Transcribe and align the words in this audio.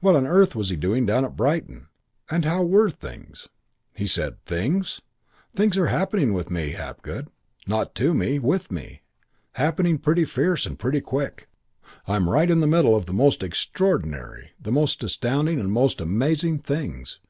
What 0.00 0.16
on 0.16 0.26
earth 0.26 0.56
was 0.56 0.70
he 0.70 0.74
doing 0.76 1.06
down 1.06 1.24
at 1.24 1.36
Brighton, 1.36 1.86
and 2.28 2.44
how 2.44 2.60
were 2.64 2.90
things? 2.90 3.48
"He 3.94 4.04
said 4.04 4.44
'Things...? 4.44 5.00
Things 5.54 5.78
are 5.78 5.86
happening 5.86 6.32
with 6.32 6.50
me, 6.50 6.70
Hapgood. 6.72 7.28
Not 7.68 7.94
to 7.94 8.12
me 8.12 8.40
with 8.40 8.72
me. 8.72 9.02
Happening 9.52 9.98
pretty 9.98 10.24
fierce 10.24 10.66
and 10.66 10.76
pretty 10.76 11.00
quick. 11.00 11.46
I'm 12.08 12.28
right 12.28 12.50
in 12.50 12.58
the 12.58 12.66
middle 12.66 12.96
of 12.96 13.06
the 13.06 13.12
most 13.12 13.44
extraordinary, 13.44 14.50
the 14.60 14.72
most 14.72 15.04
astounding, 15.04 15.58
the 15.58 15.64
most 15.68 16.00
amazing 16.00 16.58
things. 16.58 17.20